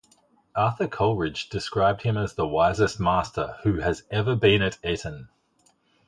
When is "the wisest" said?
2.33-2.99